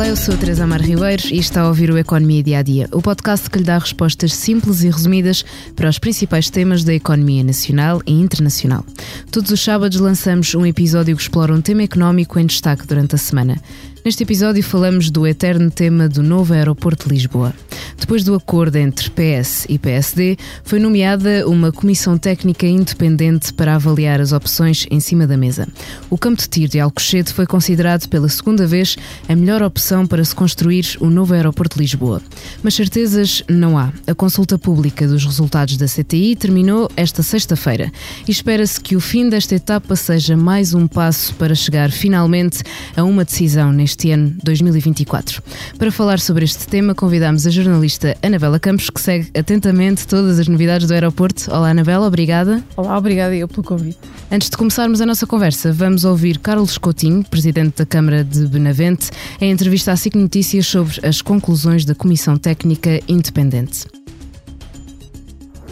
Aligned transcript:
Olá, 0.00 0.08
eu 0.08 0.16
sou 0.16 0.34
Teresa 0.34 0.64
Amar 0.64 0.80
Ribeiro 0.80 1.24
e 1.30 1.38
está 1.38 1.60
a 1.60 1.68
ouvir 1.68 1.90
o 1.90 1.98
Economia 1.98 2.42
Dia 2.42 2.60
a 2.60 2.62
Dia, 2.62 2.88
o 2.90 3.02
podcast 3.02 3.50
que 3.50 3.58
lhe 3.58 3.64
dá 3.64 3.76
respostas 3.76 4.32
simples 4.32 4.82
e 4.82 4.88
resumidas 4.88 5.44
para 5.76 5.90
os 5.90 5.98
principais 5.98 6.48
temas 6.48 6.82
da 6.82 6.94
economia 6.94 7.44
nacional 7.44 8.00
e 8.06 8.12
internacional. 8.12 8.82
Todos 9.30 9.50
os 9.50 9.62
sábados 9.62 10.00
lançamos 10.00 10.54
um 10.54 10.64
episódio 10.64 11.14
que 11.14 11.20
explora 11.20 11.52
um 11.52 11.60
tema 11.60 11.82
económico 11.82 12.38
em 12.38 12.46
destaque 12.46 12.86
durante 12.86 13.14
a 13.14 13.18
semana. 13.18 13.58
Neste 14.02 14.22
episódio 14.22 14.62
falamos 14.62 15.10
do 15.10 15.26
eterno 15.26 15.70
tema 15.70 16.08
do 16.08 16.22
novo 16.22 16.54
aeroporto 16.54 17.06
de 17.06 17.14
Lisboa. 17.14 17.52
Depois 17.98 18.24
do 18.24 18.34
acordo 18.34 18.76
entre 18.76 19.10
PS 19.10 19.66
e 19.68 19.78
PSD, 19.78 20.36
foi 20.64 20.80
nomeada 20.80 21.46
uma 21.46 21.70
comissão 21.70 22.16
técnica 22.16 22.66
independente 22.66 23.52
para 23.52 23.74
avaliar 23.74 24.20
as 24.20 24.32
opções 24.32 24.86
em 24.90 24.98
cima 24.98 25.26
da 25.26 25.36
mesa. 25.36 25.68
O 26.08 26.16
campo 26.16 26.40
de 26.40 26.48
tiro 26.48 26.72
de 26.72 26.80
Alcochete 26.80 27.32
foi 27.32 27.46
considerado 27.46 28.08
pela 28.08 28.28
segunda 28.28 28.66
vez 28.66 28.96
a 29.28 29.36
melhor 29.36 29.62
opção 29.62 30.06
para 30.06 30.24
se 30.24 30.34
construir 30.34 30.96
o 30.98 31.10
novo 31.10 31.34
aeroporto 31.34 31.76
de 31.76 31.82
Lisboa. 31.82 32.22
Mas 32.62 32.74
certezas 32.74 33.44
não 33.48 33.78
há. 33.78 33.92
A 34.06 34.14
consulta 34.14 34.58
pública 34.58 35.06
dos 35.06 35.24
resultados 35.24 35.76
da 35.76 35.86
CTI 35.86 36.34
terminou 36.34 36.90
esta 36.96 37.22
sexta-feira 37.22 37.92
e 38.26 38.30
espera-se 38.30 38.80
que 38.80 38.96
o 38.96 39.00
fim 39.00 39.28
desta 39.28 39.54
etapa 39.54 39.94
seja 39.94 40.36
mais 40.36 40.74
um 40.74 40.88
passo 40.88 41.34
para 41.34 41.54
chegar 41.54 41.90
finalmente 41.90 42.62
a 42.96 43.04
uma 43.04 43.24
decisão 43.24 43.72
neste 43.72 43.89
neste 43.90 44.10
ano 44.12 44.34
2024. 44.44 45.42
Para 45.78 45.90
falar 45.90 46.20
sobre 46.20 46.44
este 46.44 46.66
tema, 46.66 46.94
convidamos 46.94 47.46
a 47.46 47.50
jornalista 47.50 48.16
Anabela 48.22 48.58
Campos, 48.58 48.88
que 48.88 49.00
segue 49.00 49.30
atentamente 49.36 50.06
todas 50.06 50.38
as 50.38 50.46
novidades 50.46 50.86
do 50.86 50.94
aeroporto. 50.94 51.50
Olá, 51.50 51.70
Anabela, 51.70 52.06
obrigada. 52.06 52.62
Olá, 52.76 52.96
obrigada 52.96 53.34
eu 53.34 53.48
pelo 53.48 53.64
convite. 53.64 53.98
Antes 54.30 54.48
de 54.48 54.56
começarmos 54.56 55.00
a 55.00 55.06
nossa 55.06 55.26
conversa, 55.26 55.72
vamos 55.72 56.04
ouvir 56.04 56.38
Carlos 56.38 56.78
Coutinho, 56.78 57.24
presidente 57.24 57.78
da 57.78 57.86
Câmara 57.86 58.22
de 58.22 58.46
Benavente, 58.46 59.10
em 59.40 59.50
entrevista 59.50 59.92
à 59.92 59.96
SIC 59.96 60.14
Notícias 60.14 60.66
sobre 60.66 61.04
as 61.04 61.20
conclusões 61.20 61.84
da 61.84 61.94
Comissão 61.94 62.36
Técnica 62.36 63.00
Independente. 63.08 63.86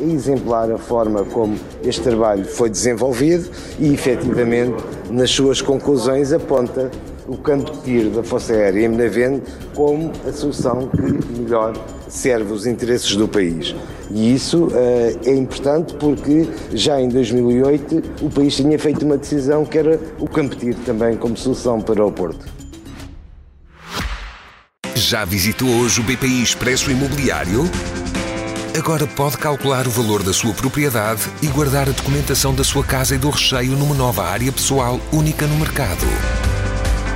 É 0.01 0.05
exemplar 0.05 0.71
a 0.71 0.79
forma 0.79 1.25
como 1.25 1.57
este 1.83 2.03
trabalho 2.03 2.45
foi 2.45 2.71
desenvolvido 2.71 3.51
e, 3.81 3.93
efetivamente, 3.93 4.77
nas 5.11 5.31
suas 5.31 5.61
conclusões 5.61 6.33
aponta 6.33 6.91
o 7.29 7.37
canto 7.37 7.73
de 7.73 7.83
tiro 7.83 8.11
da 8.11 8.25
Força 8.25 8.55
Aérea 8.55 8.87
em 8.87 8.91
Benavente 8.91 9.45
como 9.75 10.11
a 10.27 10.33
solução 10.33 10.89
que 10.89 11.39
melhor 11.39 11.75
serve 12.09 12.53
os 12.53 12.67
interesses 12.67 13.15
do 13.15 13.29
país. 13.29 13.75
E 14.11 14.35
isso 14.35 14.69
uh, 14.69 15.21
é 15.25 15.35
importante 15.35 15.95
porque 15.95 16.49
já 16.73 17.01
em 17.01 17.09
2008 17.09 18.03
o 18.23 18.31
país 18.31 18.57
tinha 18.57 18.79
feito 18.79 19.05
uma 19.05 19.19
decisão 19.19 19.65
que 19.65 19.79
era 19.79 20.01
o 20.19 20.27
campo 20.27 20.57
de 20.57 20.73
tiro 20.73 20.79
também 20.87 21.17
como 21.17 21.37
solução 21.37 21.81
para 21.81 22.05
o 22.05 22.11
Porto. 22.11 22.47
Já 24.95 25.25
visitou 25.25 25.69
hoje 25.69 26.01
o 26.01 26.05
BPI 26.05 26.43
Expresso 26.43 26.91
Imobiliário? 26.91 27.65
Agora 28.77 29.07
pode 29.07 29.37
calcular 29.39 29.87
o 29.87 29.91
valor 29.91 30.23
da 30.23 30.33
sua 30.33 30.53
propriedade 30.53 31.23
e 31.43 31.47
guardar 31.49 31.89
a 31.89 31.93
documentação 31.93 32.55
da 32.55 32.63
sua 32.63 32.85
casa 32.85 33.15
e 33.15 33.19
do 33.19 33.29
recheio 33.31 33.73
numa 33.73 33.95
nova 33.95 34.25
área 34.25 34.53
pessoal 34.53 35.01
única 35.13 35.47
no 35.47 35.57
mercado. 35.57 36.07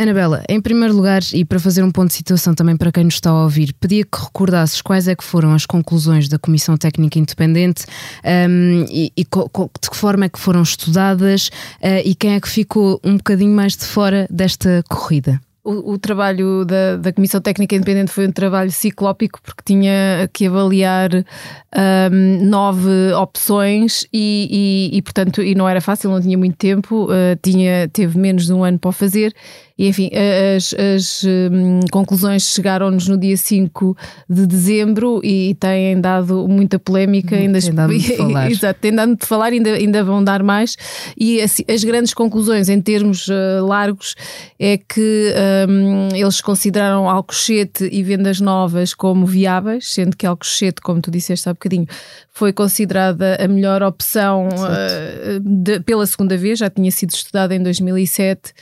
Anabela, 0.00 0.42
em 0.48 0.58
primeiro 0.62 0.96
lugar, 0.96 1.20
e 1.34 1.44
para 1.44 1.60
fazer 1.60 1.82
um 1.82 1.90
ponto 1.90 2.08
de 2.08 2.14
situação 2.14 2.54
também 2.54 2.74
para 2.74 2.90
quem 2.90 3.04
nos 3.04 3.16
está 3.16 3.28
a 3.28 3.42
ouvir, 3.42 3.74
pedia 3.74 4.02
que 4.02 4.18
recordasses 4.18 4.80
quais 4.80 5.06
é 5.06 5.14
que 5.14 5.22
foram 5.22 5.52
as 5.52 5.66
conclusões 5.66 6.26
da 6.26 6.38
Comissão 6.38 6.74
Técnica 6.74 7.18
Independente 7.18 7.84
um, 8.24 8.86
e, 8.88 9.12
e 9.14 9.24
de 9.24 9.90
que 9.90 9.96
forma 9.96 10.24
é 10.24 10.30
que 10.30 10.38
foram 10.38 10.62
estudadas 10.62 11.48
uh, 11.82 12.00
e 12.02 12.14
quem 12.14 12.34
é 12.34 12.40
que 12.40 12.48
ficou 12.48 12.98
um 13.04 13.18
bocadinho 13.18 13.54
mais 13.54 13.76
de 13.76 13.84
fora 13.84 14.26
desta 14.30 14.82
corrida. 14.88 15.38
O, 15.62 15.92
o, 15.92 15.98
trabalho 15.98 16.64
da, 16.64 16.96
da 16.96 17.12
Comissão 17.12 17.38
Técnica 17.38 17.76
Independente 17.76 18.10
foi 18.10 18.26
um 18.26 18.32
trabalho 18.32 18.72
ciclópico 18.72 19.38
porque 19.42 19.62
tinha 19.62 20.26
que 20.32 20.46
avaliar 20.46 21.10
um, 21.12 22.44
nove 22.46 23.12
opções 23.12 24.06
e, 24.10 24.88
e, 24.90 24.96
e, 24.96 25.02
portanto, 25.02 25.42
e 25.42 25.54
não 25.54 25.68
era 25.68 25.82
fácil, 25.82 26.10
não 26.10 26.22
tinha 26.22 26.38
muito 26.38 26.56
tempo, 26.56 27.04
uh, 27.04 27.36
tinha, 27.42 27.86
teve 27.92 28.18
menos 28.18 28.46
de 28.46 28.54
um 28.54 28.64
ano 28.64 28.78
para 28.78 28.88
o 28.88 28.92
fazer 28.92 29.34
e 29.80 29.88
enfim, 29.88 30.10
as, 30.54 30.74
as 30.74 31.24
um, 31.24 31.80
conclusões 31.90 32.42
chegaram-nos 32.42 33.08
no 33.08 33.16
dia 33.16 33.34
5 33.34 33.96
de 34.28 34.46
dezembro 34.46 35.22
e 35.24 35.54
têm 35.54 35.98
dado 35.98 36.46
muita 36.46 36.78
polémica. 36.78 37.34
Hum, 37.34 37.38
ainda 37.38 37.58
tem 37.62 37.72
dado 37.72 37.96
de 37.96 38.14
falar. 38.14 38.50
Exato, 38.50 38.78
têm 38.78 38.94
dado 38.94 39.16
de 39.16 39.24
falar, 39.26 39.46
ainda, 39.46 39.72
ainda 39.72 40.04
vão 40.04 40.22
dar 40.22 40.42
mais. 40.42 40.76
E 41.16 41.40
assim, 41.40 41.64
as 41.66 41.82
grandes 41.82 42.12
conclusões 42.12 42.68
em 42.68 42.78
termos 42.78 43.26
uh, 43.28 43.64
largos 43.66 44.14
é 44.58 44.76
que 44.76 45.32
um, 45.66 46.14
eles 46.14 46.42
consideraram 46.42 47.08
Alcochete 47.08 47.88
e 47.90 48.02
vendas 48.02 48.38
novas 48.38 48.92
como 48.92 49.24
viáveis, 49.24 49.94
sendo 49.94 50.14
que 50.14 50.26
Alcochete, 50.26 50.82
como 50.82 51.00
tu 51.00 51.10
disseste 51.10 51.48
há 51.48 51.54
bocadinho, 51.54 51.86
foi 52.30 52.52
considerada 52.52 53.38
a 53.42 53.48
melhor 53.48 53.82
opção 53.82 54.46
uh, 54.48 55.40
de, 55.40 55.80
pela 55.80 56.04
segunda 56.06 56.36
vez, 56.36 56.58
já 56.58 56.68
tinha 56.68 56.90
sido 56.90 57.14
estudada 57.14 57.54
em 57.54 57.62
2007 57.62 58.52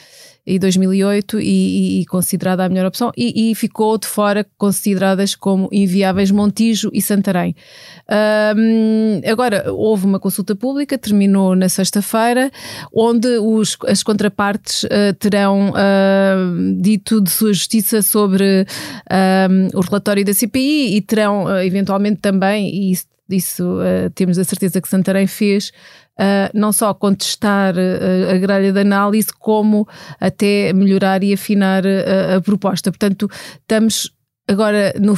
e 0.48 0.58
2008 0.58 1.38
e, 1.40 2.00
e, 2.00 2.06
considerada 2.06 2.64
a 2.64 2.68
melhor 2.68 2.86
opção 2.86 3.12
e, 3.16 3.50
e, 3.50 3.54
ficou 3.54 3.98
de 3.98 4.06
fora 4.06 4.46
consideradas 4.56 5.34
como 5.34 5.68
inviáveis 5.70 6.30
Montijo 6.30 6.90
e 6.92 7.02
Santarém. 7.02 7.54
Um, 8.56 9.20
agora, 9.30 9.70
houve 9.70 10.06
uma 10.06 10.18
consulta 10.18 10.56
pública, 10.56 10.96
terminou 10.96 11.54
na 11.54 11.68
sexta-feira, 11.68 12.50
onde 12.94 13.28
os, 13.38 13.76
as 13.86 14.02
contrapartes 14.02 14.84
uh, 14.84 15.12
terão 15.18 15.70
uh, 15.70 16.80
dito 16.80 17.20
de 17.20 17.30
sua 17.30 17.52
justiça 17.52 18.00
sobre 18.00 18.66
o 19.74 19.80
relatório 19.80 20.24
da 20.24 20.32
CPI 20.32 20.96
e 20.96 21.00
terão 21.02 21.44
uh, 21.44 21.58
eventualmente 21.58 22.20
também, 22.20 22.68
e 22.68 22.92
isso, 22.92 23.04
isso 23.36 23.78
temos 24.14 24.38
a 24.38 24.44
certeza 24.44 24.80
que 24.80 24.88
Santarém 24.88 25.26
fez, 25.26 25.70
uh, 26.18 26.50
não 26.52 26.72
só 26.72 26.92
contestar 26.92 27.74
uh, 27.76 28.34
a 28.34 28.38
grelha 28.38 28.72
de 28.72 28.80
análise, 28.80 29.28
como 29.38 29.86
até 30.20 30.72
melhorar 30.72 31.22
e 31.22 31.32
afinar 31.32 31.84
uh, 31.84 32.36
a 32.36 32.40
proposta. 32.40 32.90
Portanto, 32.90 33.30
estamos 33.60 34.12
agora 34.48 34.94
no, 34.98 35.14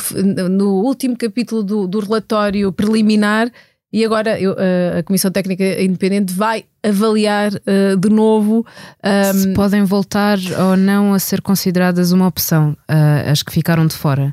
no 0.49 0.83
último 0.83 1.17
capítulo 1.17 1.63
do, 1.63 1.87
do 1.87 2.01
relatório 2.01 2.73
preliminar. 2.73 3.51
E 3.93 4.05
agora 4.05 4.41
eu, 4.41 4.55
a 4.97 5.03
Comissão 5.03 5.33
Técnica 5.33 5.65
Independente 5.83 6.33
vai 6.33 6.65
avaliar 6.81 7.51
uh, 7.53 7.97
de 7.99 8.09
novo 8.09 8.65
um, 9.05 9.35
se 9.35 9.53
podem 9.53 9.83
voltar 9.83 10.39
ou 10.61 10.77
não 10.77 11.13
a 11.13 11.19
ser 11.19 11.43
consideradas 11.43 12.13
uma 12.13 12.29
opção, 12.29 12.77
uh, 12.89 13.31
as 13.31 13.43
que 13.43 13.53
ficaram 13.53 13.85
de 13.89 13.95
fora. 13.95 14.33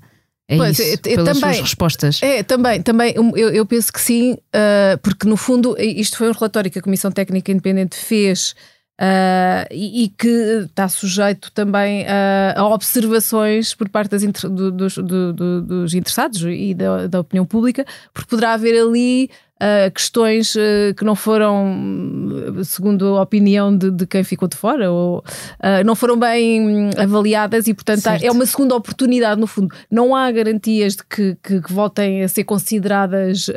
É 0.50 0.56
pois, 0.56 0.80
isso, 0.80 0.94
é, 0.94 0.97
pelas 1.16 1.40
também, 1.40 1.53
suas 1.56 1.59
respostas. 1.59 2.24
É, 2.24 2.41
também, 2.41 2.81
também 2.81 3.13
eu, 3.35 3.50
eu 3.50 3.66
penso 3.66 3.91
que 3.91 4.00
sim, 4.00 4.34
uh, 4.34 4.97
porque 5.02 5.28
no 5.28 5.35
fundo 5.35 5.75
isto 5.78 6.18
foi 6.18 6.30
um 6.30 6.31
relatório 6.31 6.72
que 6.72 6.80
a 6.80 6.81
Comissão 6.81 7.12
Técnica 7.12 7.52
Independente 7.52 7.97
fez 7.97 8.56
uh, 9.02 9.68
e, 9.69 10.06
e, 10.06 10.09
que 10.09 10.28
está 10.69 10.88
sujeito 10.88 11.52
também 11.52 12.03
uh, 12.03 12.53
a 12.56 12.68
observações 12.68 13.74
por 13.74 13.90
parte 13.90 14.12
das, 14.12 14.24
do, 14.24 14.72
dos, 14.72 14.96
do, 14.96 15.34
do, 15.34 15.62
dos 15.62 15.94
interessados 15.94 16.41
e 16.44 16.74
da, 16.74 17.08
da 17.08 17.19
opinião 17.19 17.46
pública, 17.46 17.85
porque 18.14 18.29
poderá 18.29 18.53
haver 18.53 18.81
ali 18.81 19.29
uh, 19.57 19.91
questões 19.91 20.56
uh, 20.56 20.94
que 20.95 21.03
não 21.03 21.16
foram, 21.16 21.75
segundo 22.63 23.18
a 23.18 23.22
opinião 23.22 23.75
de, 23.75 23.91
de 23.91 24.06
quem 24.06 24.23
ficou 24.23 24.47
de 24.47 24.56
fora, 24.56 24.91
ou 24.91 25.19
uh, 25.19 25.84
não 25.85 25.96
foram 25.96 26.17
bem 26.17 26.90
avaliadas 26.97 27.67
e, 27.67 27.73
portanto, 27.73 28.02
certo. 28.02 28.23
é 28.23 28.32
uma 28.32 28.46
segunda 28.46 28.76
oportunidade, 28.76 29.40
no 29.40 29.47
fundo. 29.47 29.73
Não 29.90 30.16
há 30.16 30.32
garantias 30.32 30.96
de 30.96 31.03
que, 31.03 31.37
que, 31.43 31.61
que 31.61 31.73
voltem 31.73 32.23
a 32.23 32.28
ser 32.28 32.43
consideradas 32.43 33.47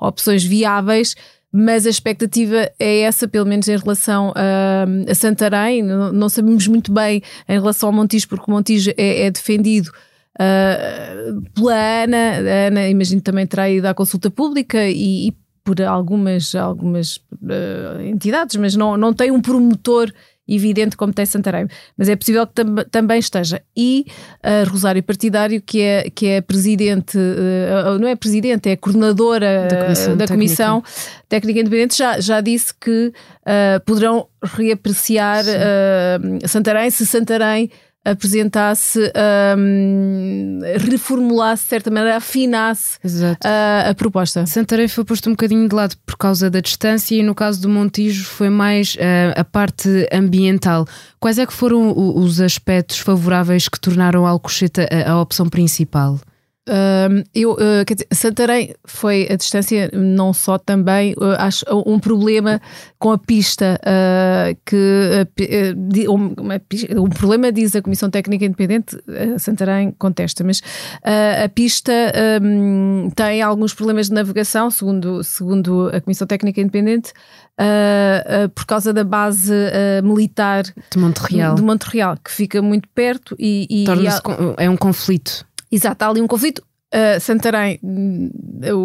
opções 0.00 0.44
viáveis 0.44 1.14
mas 1.54 1.86
a 1.86 1.90
expectativa 1.90 2.70
é 2.78 3.00
essa, 3.00 3.28
pelo 3.28 3.44
menos 3.44 3.68
em 3.68 3.76
relação 3.76 4.32
a, 4.34 4.86
a 5.10 5.14
Santarém. 5.14 5.82
Não, 5.82 6.10
não, 6.10 6.28
sabemos 6.30 6.66
muito 6.66 6.90
bem 6.90 7.22
em 7.46 7.52
relação 7.52 7.90
ao 7.90 7.92
Montijo, 7.92 8.26
porque 8.26 8.50
o 8.50 8.54
Montijo 8.54 8.90
é, 8.96 9.26
é 9.26 9.30
defendido 9.30 9.92
uh, 10.40 11.42
pela 11.54 12.04
Ana. 12.04 12.16
A 12.16 12.66
Ana, 12.68 12.88
imagino, 12.88 13.20
também 13.20 13.46
terá 13.46 13.68
ido 13.70 13.86
à 13.86 13.94
consulta 13.94 14.30
pública 14.30 14.86
e, 14.88 15.28
e 15.28 15.32
por 15.64 15.80
algumas, 15.80 16.54
algumas 16.54 17.16
uh, 17.16 18.00
entidades, 18.04 18.56
mas 18.56 18.74
não, 18.74 18.96
não 18.96 19.12
tem 19.12 19.30
um 19.30 19.40
promotor 19.40 20.12
evidente 20.48 20.96
como 20.96 21.12
tem 21.12 21.24
Santarém, 21.24 21.66
mas 21.96 22.08
é 22.08 22.16
possível 22.16 22.46
que 22.46 22.52
tam 22.54 22.76
também 22.90 23.18
esteja. 23.18 23.62
E 23.76 24.06
a 24.42 24.68
Rosário 24.68 25.02
Partidário, 25.02 25.62
que 25.62 25.80
é, 25.80 26.10
que 26.10 26.26
é 26.26 26.40
presidente, 26.40 27.16
uh, 27.16 27.98
não 27.98 28.08
é 28.08 28.16
presidente, 28.16 28.68
é 28.68 28.76
coordenadora 28.76 29.68
da 29.70 29.84
Comissão, 29.84 30.16
da 30.16 30.26
comissão 30.26 30.84
Técnica. 31.28 31.60
Independente, 31.60 31.96
já, 31.96 32.20
já 32.20 32.40
disse 32.40 32.74
que 32.74 33.12
uh, 33.12 33.80
poderão 33.86 34.26
reapreciar 34.42 35.44
uh, 35.44 36.48
Santarém 36.48 36.90
se 36.90 37.06
Santarém 37.06 37.70
apresentasse, 38.04 39.12
um, 39.56 40.58
reformulasse 40.88 41.64
de 41.64 41.68
certa 41.68 41.90
maneira, 41.90 42.16
afinasse 42.16 42.98
a, 43.44 43.90
a, 43.90 43.94
proposta. 43.94 44.44
Santarém 44.46 44.88
foi 44.88 45.04
posto 45.04 45.28
um 45.28 45.32
bocadinho 45.32 45.68
de 45.68 45.74
lado 45.74 45.96
por 46.04 46.16
causa 46.16 46.50
da 46.50 46.60
distância 46.60 47.14
e 47.14 47.22
no 47.22 47.34
caso 47.34 47.62
do 47.62 47.68
Montijo 47.68 48.24
foi 48.24 48.50
mais 48.50 48.96
uh, 48.96 49.38
a 49.38 49.44
parte 49.44 50.08
ambiental. 50.12 50.86
Quais 51.20 51.38
é 51.38 51.46
que 51.46 51.52
foram 51.52 51.92
os 51.96 52.40
aspectos 52.40 52.98
favoráveis 52.98 53.68
que 53.68 53.78
tornaram 53.78 54.26
Alcochete 54.26 54.80
a, 54.80 55.12
a 55.12 55.20
opção 55.20 55.48
principal? 55.48 56.18
Uh, 56.68 57.24
eu, 57.34 57.54
uh, 57.54 57.84
dizer, 57.84 58.06
Santarém 58.12 58.72
foi 58.84 59.26
a 59.28 59.34
distância, 59.34 59.90
não 59.92 60.32
só 60.32 60.58
também, 60.58 61.12
uh, 61.14 61.34
acho 61.38 61.64
um 61.84 61.98
problema 61.98 62.60
com 63.00 63.10
a 63.10 63.18
pista, 63.18 63.80
ah, 63.84 64.54
que 64.64 64.76
um, 66.08 66.34
um, 67.00 67.08
problema 67.08 67.50
diz 67.50 67.74
a 67.74 67.82
Comissão 67.82 68.08
Técnica 68.08 68.44
Independente, 68.44 68.96
Santarém 69.38 69.90
contesta, 69.98 70.44
mas 70.44 70.62
a 71.02 71.48
pista 71.48 71.92
um, 72.40 73.10
tem 73.10 73.42
alguns 73.42 73.74
problemas 73.74 74.06
de 74.06 74.14
navegação, 74.14 74.70
segundo, 74.70 75.24
segundo 75.24 75.90
a 75.92 76.00
Comissão 76.00 76.28
Técnica 76.28 76.60
Independente, 76.60 77.12
por 78.54 78.64
causa 78.66 78.92
da 78.92 79.02
base 79.02 79.52
militar 80.04 80.62
de 80.62 80.98
Montreal. 80.98 81.56
de 81.56 81.62
Montreal, 81.62 82.16
que 82.24 82.30
fica 82.30 82.62
muito 82.62 82.88
perto 82.94 83.34
e, 83.36 83.66
e 83.68 83.84
é 84.58 84.70
um 84.70 84.76
conflito. 84.76 85.44
Exato, 85.72 86.04
há 86.04 86.08
ali 86.08 86.20
um 86.20 86.26
conflito. 86.26 86.62
Uh, 86.94 87.18
Santarém, 87.18 87.80
hum, 87.82 88.30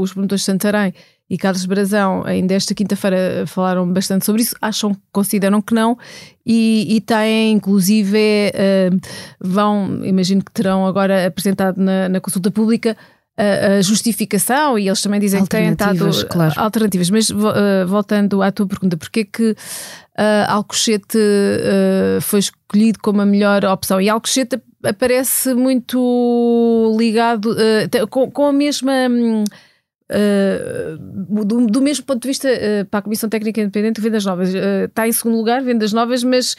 os 0.01 0.13
promotores 0.13 0.41
de 0.41 0.45
Santarém 0.45 0.93
e 1.29 1.37
Carlos 1.37 1.65
Brazão, 1.65 2.23
ainda 2.25 2.53
esta 2.53 2.73
quinta-feira, 2.73 3.43
falaram 3.45 3.91
bastante 3.91 4.25
sobre 4.25 4.41
isso. 4.41 4.55
Acham, 4.61 4.95
consideram 5.11 5.61
que 5.61 5.73
não, 5.73 5.97
e, 6.45 6.95
e 6.95 7.01
têm, 7.01 7.51
inclusive, 7.51 8.17
uh, 8.53 8.99
vão, 9.41 10.05
imagino 10.05 10.41
que 10.41 10.51
terão 10.53 10.87
agora 10.87 11.27
apresentado 11.27 11.77
na, 11.77 12.07
na 12.07 12.21
consulta 12.21 12.49
pública 12.49 12.95
a, 13.37 13.75
a, 13.75 13.81
justificação, 13.81 14.79
e 14.79 14.87
eles 14.87 15.01
também 15.01 15.19
dizem 15.19 15.43
que 15.43 15.49
têm 15.49 15.71
estado 15.71 16.09
claro. 16.27 16.53
alternativas. 16.55 17.09
Mas 17.09 17.29
uh, 17.29 17.85
voltando 17.85 18.41
à 18.41 18.51
tua 18.51 18.65
pergunta, 18.65 18.97
porquê 18.97 19.25
que 19.25 19.53
uh, 20.19 20.49
Alcochete 20.49 21.17
uh, 21.17 22.21
foi 22.21 22.39
escolhido 22.39 22.99
como 22.99 23.21
a 23.21 23.25
melhor 23.25 23.63
opção? 23.65 24.01
E 24.01 24.09
Alcochete 24.09 24.61
aparece 24.83 25.53
muito 25.53 26.95
ligado 26.97 27.51
uh, 27.51 28.07
com, 28.09 28.29
com, 28.29 28.45
a 28.45 28.53
mesma. 28.53 28.91
Uh, 30.09 30.97
do, 31.45 31.67
do, 31.67 31.81
mesmo 31.81 32.05
ponto 32.05 32.21
de 32.21 32.27
vista 32.27 32.47
uh, 32.47 32.85
para 32.85 32.99
a 32.99 33.01
Comissão 33.01 33.29
Técnica 33.29 33.59
Independente, 33.61 33.99
Vendas 33.99 34.25
Novas 34.25 34.53
está 34.53 35.07
em 35.07 35.11
segundo 35.11 35.35
lugar, 35.37 35.61
Vendas 35.61 35.91
Novas, 35.91 36.23
mas 36.23 36.55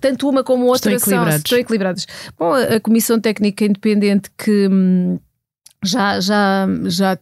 tanto 0.00 0.28
uma 0.28 0.44
como 0.44 0.66
outra 0.66 0.92
estão 0.92 1.12
equilibrados. 1.12 1.34
São, 1.34 1.38
estão 1.38 1.58
equilibradas. 1.58 2.06
Bom, 2.38 2.52
a, 2.52 2.76
a 2.76 2.80
Comissão 2.80 3.18
Técnica 3.18 3.64
Independente 3.64 4.30
que 4.38 4.68
um, 4.68 5.18
já, 5.82 6.20
já, 6.20 6.68
já 6.84 7.18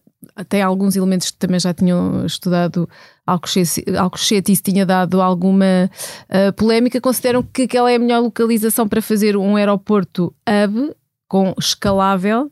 tem 0.49 0.61
alguns 0.61 0.97
elementos 0.97 1.31
que 1.31 1.39
também 1.39 1.59
já 1.59 1.73
tinham 1.73 2.27
estudado 2.27 2.89
Alcochete, 3.27 3.85
Alcochete 3.97 4.53
isso 4.53 4.63
tinha 4.63 4.87
dado 4.87 5.21
alguma 5.21 5.91
uh, 6.31 6.53
polémica, 6.55 7.01
consideram 7.01 7.43
que 7.43 7.63
aquela 7.63 7.91
é 7.91 7.97
a 7.97 7.99
melhor 7.99 8.21
localização 8.21 8.87
para 8.87 9.03
fazer 9.03 9.37
um 9.37 9.57
aeroporto 9.57 10.33
hub 10.49 10.95
com 11.29 11.53
escalável, 11.59 12.43
ou 12.43 12.51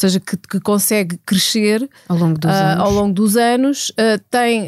seja, 0.00 0.18
que, 0.18 0.36
que 0.36 0.60
consegue 0.60 1.18
crescer 1.24 1.88
ao 2.08 2.16
longo 2.16 2.38
dos 2.38 2.50
uh, 2.50 2.54
anos. 2.54 2.84
Ao 2.84 2.90
longo 2.90 3.14
dos 3.14 3.36
anos. 3.36 3.90
Uh, 3.90 4.18
tem, 4.30 4.66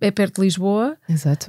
é 0.00 0.10
perto 0.12 0.36
de 0.36 0.42
Lisboa. 0.42 0.96
Exato. 1.08 1.46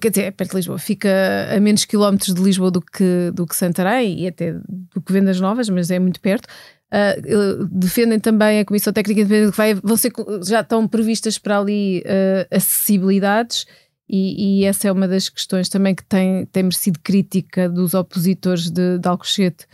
quer 0.00 0.08
dizer, 0.08 0.22
é 0.24 0.30
perto 0.30 0.50
de 0.50 0.56
Lisboa. 0.56 0.78
Fica 0.78 1.10
a 1.54 1.60
menos 1.60 1.84
quilómetros 1.84 2.34
de 2.34 2.42
Lisboa 2.42 2.70
do 2.70 2.80
que, 2.80 3.30
do 3.34 3.46
que 3.46 3.54
Santarém 3.54 4.20
e 4.20 4.26
até 4.26 4.52
do 4.52 5.02
que 5.02 5.12
Vendas 5.12 5.38
Novas, 5.38 5.68
mas 5.68 5.90
é 5.90 5.98
muito 5.98 6.20
perto. 6.20 6.48
Uh, 6.90 7.66
defendem 7.66 8.18
também 8.18 8.60
a 8.60 8.64
Comissão 8.64 8.92
Técnica 8.92 9.20
Independente 9.20 9.50
que 9.50 9.56
vai, 9.56 9.74
vão 9.74 9.96
ser, 9.96 10.10
já 10.42 10.60
estão 10.60 10.88
previstas 10.88 11.36
para 11.36 11.58
ali 11.58 12.00
uh, 12.00 12.56
acessibilidades 12.56 13.66
e, 14.08 14.60
e, 14.60 14.64
essa 14.64 14.88
é 14.88 14.92
uma 14.92 15.06
das 15.06 15.28
questões 15.28 15.68
também 15.68 15.94
que 15.94 16.02
tem, 16.02 16.46
tem 16.46 16.62
merecido 16.62 16.98
crítica 17.00 17.68
dos 17.68 17.92
opositores 17.92 18.70
de, 18.70 18.98
de 18.98 19.06
Alcochete 19.06 19.66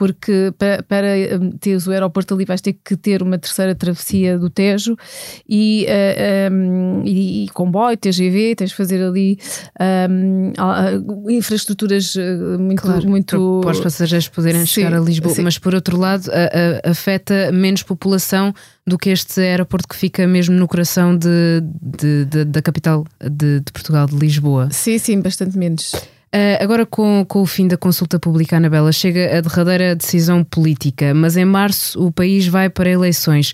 porque 0.00 0.50
para, 0.56 0.82
para 0.82 1.06
hum, 1.38 1.50
teres 1.60 1.86
o 1.86 1.90
aeroporto 1.90 2.32
ali 2.32 2.46
vais 2.46 2.62
ter 2.62 2.72
que 2.72 2.96
ter 2.96 3.22
uma 3.22 3.36
terceira 3.36 3.74
travessia 3.74 4.38
do 4.38 4.48
Tejo 4.48 4.96
e, 5.46 5.86
uh, 5.86 6.50
um, 6.50 7.02
e, 7.04 7.44
e 7.44 7.48
comboio, 7.50 7.98
TGV, 7.98 8.54
tens 8.56 8.70
de 8.70 8.76
fazer 8.76 9.04
ali 9.04 9.38
um, 10.08 11.30
infraestruturas 11.30 12.14
uh, 12.14 12.58
muito. 12.58 12.80
Claro, 12.80 13.06
muito... 13.06 13.60
Para 13.62 13.72
os 13.72 13.80
passageiros 13.80 14.26
poderem 14.28 14.62
sim, 14.62 14.68
chegar 14.68 14.94
a 14.94 15.00
Lisboa, 15.00 15.34
sim. 15.34 15.42
mas 15.42 15.58
por 15.58 15.74
outro 15.74 15.98
lado 15.98 16.30
a, 16.30 16.88
a, 16.88 16.90
afeta 16.92 17.52
menos 17.52 17.82
população 17.82 18.54
do 18.86 18.96
que 18.96 19.10
este 19.10 19.38
aeroporto 19.38 19.86
que 19.86 19.96
fica 19.96 20.26
mesmo 20.26 20.54
no 20.54 20.66
coração 20.66 21.14
de, 21.14 21.62
de, 21.82 22.24
de 22.24 22.44
da 22.46 22.62
capital 22.62 23.04
de, 23.20 23.60
de 23.60 23.70
Portugal, 23.70 24.06
de 24.06 24.16
Lisboa. 24.16 24.70
Sim, 24.70 24.96
sim, 24.96 25.20
bastante 25.20 25.58
menos. 25.58 25.92
Uh, 26.34 26.62
agora, 26.62 26.86
com, 26.86 27.24
com 27.28 27.42
o 27.42 27.46
fim 27.46 27.66
da 27.66 27.76
consulta 27.76 28.18
pública, 28.18 28.56
Anabela, 28.56 28.92
chega 28.92 29.36
a 29.36 29.40
derradeira 29.40 29.96
decisão 29.96 30.44
política, 30.44 31.12
mas 31.12 31.36
em 31.36 31.44
março 31.44 32.00
o 32.00 32.12
país 32.12 32.46
vai 32.46 32.70
para 32.70 32.88
eleições. 32.88 33.52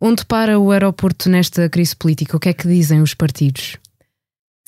Onde 0.00 0.24
para 0.26 0.58
o 0.58 0.70
aeroporto 0.70 1.28
nesta 1.30 1.68
crise 1.68 1.96
política? 1.96 2.36
O 2.36 2.40
que 2.40 2.50
é 2.50 2.52
que 2.52 2.68
dizem 2.68 3.00
os 3.00 3.14
partidos? 3.14 3.76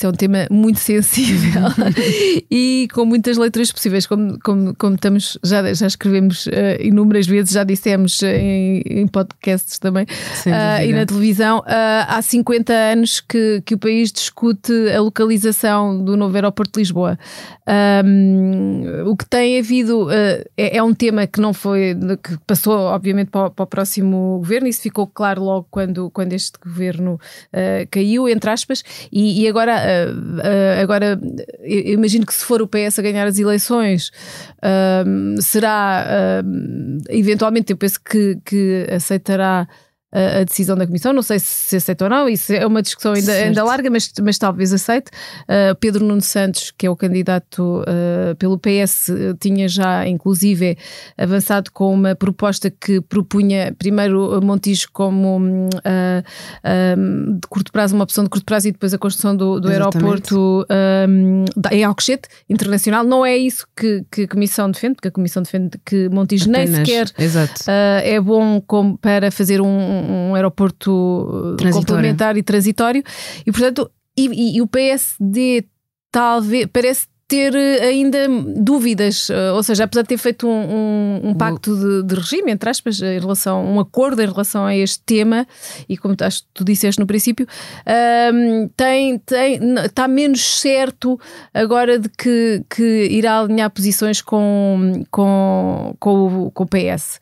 É 0.07 0.09
um 0.09 0.13
tema 0.13 0.47
muito 0.51 0.81
sensível 0.81 1.63
e 2.51 2.89
com 2.93 3.05
muitas 3.05 3.37
leituras 3.37 3.73
possíveis, 3.73 4.07
como, 4.07 4.39
como, 4.41 4.75
como 4.77 4.95
estamos, 4.95 5.39
já, 5.43 5.73
já 5.73 5.87
escrevemos 5.87 6.47
uh, 6.47 6.51
inúmeras 6.81 7.27
vezes, 7.27 7.53
já 7.53 7.65
dissemos 7.65 8.21
uh, 8.23 8.27
em, 8.27 8.83
em, 8.87 9.07
podcasts 9.07 9.79
também 9.79 10.05
uh, 10.05 10.85
e 10.85 10.93
na 10.93 11.07
televisão. 11.07 11.63
há 11.67 12.21
50 12.23 12.73
anos 12.73 13.21
que, 13.21 13.63
que 13.65 13.75
o 13.75 13.79
país 13.79 14.13
discute 14.13 14.73
a 14.95 15.01
localização 15.01 16.03
do 16.03 16.17
novo 16.17 16.35
aeroporto 16.35 16.73
de 16.75 16.81
Lisboa. 16.81 17.19
Um, 18.05 19.09
o 19.09 19.17
que 19.17 19.25
tem 19.25 19.59
havido 19.59 20.09
é, 20.11 20.45
é, 20.57 20.83
um 20.83 20.93
tema 20.93 21.27
que 21.27 21.41
não 21.41 21.53
foi, 21.53 21.97
que 22.23 22.37
passou, 22.47 22.75
obviamente, 22.75 23.29
para 23.29 23.47
o, 23.47 23.51
para 23.51 23.63
o, 23.63 23.67
próximo 23.67 24.39
governo, 24.39 24.67
isso 24.67 24.83
ficou 24.83 25.07
claro 25.07 25.43
logo 25.43 25.67
quando, 25.71 26.11
quando 26.11 26.33
este 26.33 26.59
governo 26.59 27.19
caiu, 27.91 28.29
entre 28.29 28.51
aspas, 28.51 28.83
e, 29.13 29.43
e 29.43 29.49
agora 29.49 29.90
agora, 30.81 31.19
eu 31.61 31.95
imagino 31.95 32.27
que 32.27 32.35
se 32.35 32.45
for 32.45 32.63
o 32.63 32.69
PS 32.69 32.99
a 32.99 33.03
ganhar 33.03 33.27
as 33.27 33.39
eleições, 33.39 34.11
uh, 34.59 35.41
será 35.41 36.43
eventualmente, 37.09 37.73
eu 37.73 37.77
penso 37.77 38.01
que, 38.03 38.39
que 38.45 38.87
aceitará 38.91 39.69
a, 40.13 40.45
decisão 40.45 40.77
da 40.77 40.87
Comissão. 40.87 41.13
Não 41.13 41.23
sei 41.23 41.39
se 41.39 41.77
aceita 41.77 42.05
ou 42.05 42.11
não, 42.11 42.29
isso 42.29 42.53
é 42.53 42.67
uma 42.67 42.83
discussão 42.83 43.13
ainda, 43.13 43.33
ainda 43.33 43.65
larga, 43.65 43.91
mas, 43.91 44.13
mas 44.23 44.39
talvez 44.39 44.73
aceite. 44.73 45.11
Uh, 45.43 45.75
Pedro 45.79 46.05
Nuno 46.05 46.21
Santos, 46.21 46.73
que 46.77 46.87
é 46.87 46.91
o 46.91 46.97
candidato 46.97 47.83
uh, 47.83 48.35
pelo 48.37 48.59
PS, 48.59 49.11
tinha 49.39 49.69
já, 49.69 50.07
inclusive, 50.07 50.77
avançado 51.17 51.71
com 51.73 51.93
uma 51.93 52.15
proposta 52.15 52.71
que 52.71 53.01
propunha 53.01 53.75
primeiro 53.79 54.41
Montijo 54.43 54.89
como 54.93 55.39
uh, 55.39 57.41
de 57.41 57.49
curto 57.49 57.73
prazo, 57.73 57.95
uma 57.95 58.05
opção 58.05 58.25
de 58.25 58.31
curto 58.31 58.45
prazo 58.45 58.69
e 58.69 58.73
depois 58.73 58.93
a 58.93 58.99
construção 58.99 59.37
do, 59.37 59.61
do 59.61 59.69
aeroporto 59.69 60.67
em 61.71 61.85
Alcochete, 61.85 62.29
internacional. 62.49 63.05
Não 63.05 63.25
é 63.25 63.37
isso 63.37 63.67
que, 63.77 64.05
que, 64.11 64.23
a 64.23 64.29
Comissão 64.29 64.71
defende, 64.71 64.95
porque 64.95 65.09
a 65.09 65.11
Comissão 65.11 65.43
defende 65.43 65.79
que 65.85 66.09
Montijo 66.09 66.51
Apenas, 66.51 66.71
nem 66.71 66.85
sequer 66.85 67.13
é 68.03 68.21
bom 68.21 68.61
como 68.61 68.99
para 68.99 69.31
fazer 69.31 69.61
um 69.61 70.00
um, 70.01 70.35
aeroporto 70.35 71.57
complementar 71.73 72.37
e 72.37 72.43
transitório, 72.43 73.03
e 73.47 73.53
portanto, 73.53 73.91
e, 74.17 74.27
e, 74.27 74.57
e 74.57 74.63
o 74.63 74.67
PSD 74.67 75.65
talvez 76.11 76.67
parece 76.73 77.07
ter 77.31 77.55
eh, 77.55 77.85
ainda 77.85 78.27
dúvidas, 78.57 79.31
eh, 79.31 79.53
ou 79.53 79.63
seja, 79.63 79.85
apesar 79.85 80.03
de 80.03 80.09
ter 80.09 80.19
feito 80.19 80.49
um, 80.49 80.51
um, 80.51 81.29
um 81.29 81.35
pacto 81.35 81.77
de, 81.77 82.03
de, 82.03 82.15
regime, 82.17 82.51
entre 82.51 82.69
aspas, 82.69 83.01
em 83.01 83.21
relação, 83.21 83.65
um 83.65 83.79
acordo 83.79 84.21
em 84.21 84.27
relação 84.27 84.67
a 84.67 84.75
este 84.75 85.01
tema, 85.07 85.47
e 85.89 85.97
como 85.97 86.17
acho 86.21 86.43
que 86.43 86.49
tu 86.53 86.65
disseste 86.65 87.01
no 87.01 87.07
princípio, 87.07 87.47
um, 88.35 88.69
tem, 88.77 89.17
tem, 89.21 89.61
está 89.85 90.09
menos 90.09 90.61
certo 90.61 91.21
agora 91.55 92.01
de 92.01 92.09
que, 92.09 92.65
que 92.69 93.07
irá 93.13 93.39
alinhar 93.39 93.71
posições 93.71 94.21
com, 94.21 95.05
com, 95.09 95.95
com, 96.01 96.51
com 96.53 96.65
o 96.65 96.67
PS. 96.67 97.21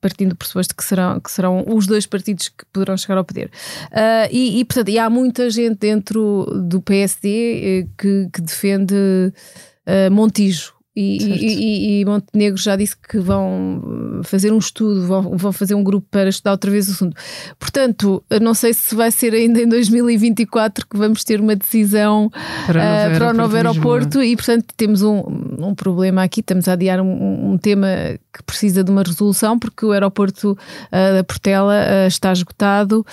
Partindo 0.00 0.30
do 0.30 0.36
pressuposto 0.36 0.74
que 0.74 0.84
serão, 0.84 1.20
que 1.20 1.30
serão 1.30 1.64
os 1.66 1.86
dois 1.86 2.06
partidos 2.06 2.48
que 2.48 2.64
poderão 2.72 2.96
chegar 2.96 3.18
ao 3.18 3.24
poder. 3.24 3.50
Uh, 3.90 4.28
e, 4.30 4.60
e, 4.60 4.64
portanto, 4.64 4.88
e 4.88 4.98
há 4.98 5.10
muita 5.10 5.50
gente 5.50 5.78
dentro 5.78 6.44
do 6.68 6.80
PSD 6.80 7.88
que, 7.98 8.28
que 8.32 8.40
defende 8.40 8.94
uh, 8.94 10.10
Montijo. 10.10 10.75
E, 10.96 11.18
e, 11.22 12.00
e, 12.00 12.04
Montenegro 12.06 12.56
já 12.56 12.74
disse 12.74 12.96
que 12.96 13.18
vão 13.18 14.22
fazer 14.24 14.50
um 14.50 14.56
estudo, 14.56 15.06
vão, 15.06 15.36
vão, 15.36 15.52
fazer 15.52 15.74
um 15.74 15.84
grupo 15.84 16.06
para 16.10 16.30
estudar 16.30 16.52
outra 16.52 16.70
vez 16.70 16.88
o 16.88 16.92
assunto. 16.92 17.14
Portanto, 17.58 18.24
não 18.40 18.54
sei 18.54 18.72
se 18.72 18.94
vai 18.94 19.10
ser 19.10 19.34
ainda 19.34 19.60
em 19.60 19.68
2024 19.68 20.86
que 20.88 20.96
vamos 20.96 21.22
ter 21.22 21.38
uma 21.38 21.54
decisão 21.54 22.30
para, 22.64 22.80
uh, 22.80 23.18
para 23.18 23.28
o 23.28 23.32
novo 23.34 23.54
aeroporto 23.56 24.22
e, 24.22 24.34
portanto, 24.36 24.64
temos 24.74 25.02
um, 25.02 25.22
um 25.58 25.74
problema 25.74 26.22
aqui. 26.22 26.40
Estamos 26.40 26.66
a 26.66 26.72
adiar 26.72 26.98
um, 27.02 27.52
um, 27.52 27.58
tema 27.58 27.88
que 28.32 28.42
precisa 28.44 28.82
de 28.82 28.90
uma 28.90 29.02
resolução 29.02 29.58
porque 29.58 29.84
o 29.84 29.92
aeroporto 29.92 30.52
uh, 30.52 31.14
da 31.14 31.22
Portela 31.22 31.74
uh, 31.74 32.08
está 32.08 32.32
esgotado 32.32 33.04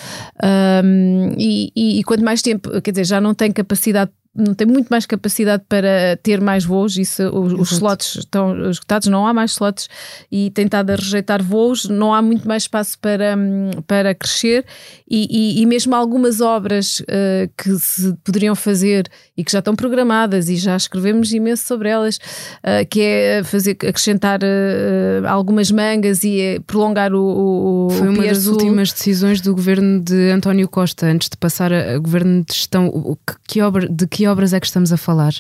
um, 0.42 1.36
e, 1.38 1.70
e, 1.76 2.00
e 2.00 2.04
quanto 2.06 2.24
mais 2.24 2.42
tempo, 2.42 2.82
quer 2.82 2.92
dizer, 2.92 3.04
já 3.04 3.20
não 3.20 3.34
tem 3.34 3.52
capacidade 3.52 4.10
não 4.36 4.54
tem 4.56 4.66
muito 4.66 4.88
mais 4.88 5.06
capacidade 5.06 5.64
para 5.70 6.18
ter 6.24 6.42
mais 6.42 6.66
voos, 6.66 6.98
isso, 6.98 7.24
os, 7.30 7.54
os 7.54 7.72
slots 7.74 8.16
estão 8.18 8.70
esgotados, 8.70 9.08
não 9.08 9.28
há 9.28 9.34
mais 9.34 9.52
slots 9.52 9.88
e 10.32 10.50
tem 10.50 10.66
estado 10.66 10.90
a 10.90 10.96
rejeitar 10.96 11.44
voos, 11.44 11.88
não 11.88 12.14
há 12.14 12.22
muito 12.22 12.48
mais 12.48 12.64
espaço 12.64 12.98
para, 13.00 13.38
para 13.86 14.16
crescer 14.16 14.66
e, 15.08 15.28
e, 15.30 15.62
e 15.62 15.66
mesmo 15.68 15.96
algumas 15.96 16.42
obras 16.42 17.00
uh, 17.02 17.52
que 17.56 17.78
se 17.78 18.14
poderiam 18.24 18.56
fazer 18.56 19.08
e 19.38 19.44
que 19.44 19.52
já 19.52 19.60
estão 19.60 19.76
programadas 19.76 20.50
e 20.50 20.56
já 20.56 20.76
escrevemos 20.76 21.32
imenso 21.32 21.68
sobre 21.68 21.90
elas, 21.90 22.18
uh, 22.18 22.88
que 22.90 23.02
é 23.02 23.44
fazer, 23.44 23.72
acrescentar 23.72 24.40
uh, 24.42 25.28
algumas 25.28 25.70
mangas 25.70 26.24
e 26.24 26.60
prolongar 26.66 27.14
o, 27.14 27.88
o 27.88 27.90
Foi 27.92 28.10
uma 28.10 28.24
das 28.26 28.48
últimas 28.48 28.92
decisões 28.92 29.42
do 29.42 29.54
governo 29.54 30.02
de 30.02 30.32
António 30.32 30.68
Costa 30.68 31.06
antes 31.06 31.30
de 31.30 31.38
passar 31.38 31.72
a, 31.72 31.94
a 31.94 31.98
governo 32.00 32.44
de 32.44 32.54
gestão. 32.54 32.92
Que, 33.28 33.36
que 33.48 33.62
obra, 33.62 33.88
de 33.88 34.08
que 34.08 34.23
obras 34.28 34.54
é 34.54 34.60
que 34.60 34.66
estamos 34.66 34.92
a 34.92 34.98
falar? 34.98 35.34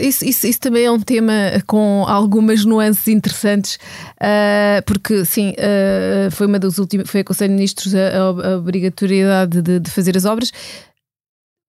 Isso, 0.00 0.24
isso, 0.24 0.46
isso, 0.46 0.58
também 0.58 0.84
é 0.84 0.90
um 0.90 0.98
tema 0.98 1.32
com 1.66 2.04
algumas 2.08 2.64
nuances 2.64 3.06
interessantes, 3.06 3.78
uh, 4.16 4.82
porque 4.84 5.24
sim, 5.24 5.50
uh, 5.50 6.30
foi 6.32 6.48
uma 6.48 6.58
das 6.58 6.78
últimas, 6.78 7.08
foi 7.08 7.20
a 7.20 7.24
Conselho 7.24 7.50
de 7.50 7.54
Ministros 7.54 7.94
a, 7.94 8.18
a 8.18 8.56
obrigatoriedade 8.56 9.62
de, 9.62 9.78
de, 9.78 9.90
fazer 9.90 10.16
as 10.16 10.24
obras. 10.24 10.52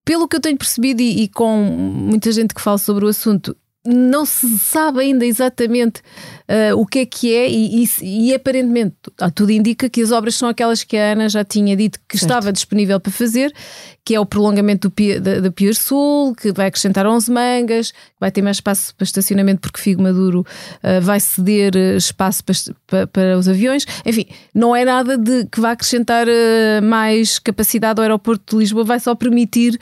Pelo 0.03 0.27
que 0.27 0.35
eu 0.35 0.41
tenho 0.41 0.57
percebido 0.57 1.01
e, 1.01 1.23
e, 1.23 1.27
com 1.27 1.57
muita 1.61 2.31
gente 2.31 2.55
que 2.55 2.61
fala 2.61 2.79
sobre 2.79 3.05
o 3.05 3.07
assunto, 3.07 3.55
não 3.87 4.25
se 4.25 4.59
sabe 4.59 4.99
ainda 4.99 5.25
exatamente 5.25 6.01
uh, 6.47 6.77
o 6.77 6.85
que 6.85 6.99
é 6.99 7.05
que 7.05 7.33
é, 7.33 7.49
e, 7.49 7.83
e, 7.83 7.89
e, 8.29 8.33
aparentemente 8.33 8.95
tudo 9.33 9.51
indica 9.51 9.89
que 9.89 10.01
as 10.01 10.11
obras 10.11 10.35
são 10.35 10.49
aquelas 10.49 10.83
que 10.83 10.97
a 10.97 11.13
Ana 11.13 11.29
já 11.29 11.43
tinha 11.43 11.75
dito 11.75 11.99
que 12.07 12.17
certo. 12.17 12.31
estava 12.31 12.51
disponível 12.51 12.99
para 12.99 13.11
fazer, 13.11 13.53
que 14.03 14.15
é 14.15 14.19
o 14.19 14.25
prolongamento 14.25 14.89
do 14.89 15.19
da, 15.21 15.41
da 15.41 15.51
Pier 15.51 15.75
Sul, 15.75 16.33
que 16.35 16.51
vai 16.51 16.67
acrescentar 16.67 17.05
11 17.05 17.31
mangas, 17.31 17.93
vai 18.19 18.31
ter 18.31 18.41
mais 18.41 18.57
espaço 18.57 18.95
para 18.95 19.03
estacionamento 19.03 19.61
porque 19.61 19.81
Figo 19.81 20.01
Maduro 20.01 20.41
uh, 20.41 21.01
vai 21.01 21.19
ceder 21.19 21.75
eh, 21.75 21.97
espaço 21.97 22.43
para, 22.43 22.55
para, 22.87 23.07
para, 23.07 23.37
os 23.37 23.47
aviões. 23.47 23.85
Enfim, 24.05 24.25
não 24.53 24.75
é 24.75 24.85
nada 24.85 25.17
de 25.17 25.45
que 25.45 25.59
vai 25.59 25.73
acrescentar 25.73 26.25
uh, 26.27 26.81
mais 26.83 27.37
capacidade 27.37 27.99
ao 27.99 28.03
aeroporto 28.03 28.55
de 28.55 28.61
Lisboa, 28.61 28.83
vai 28.83 28.99
só 28.99 29.13
permitir 29.13 29.77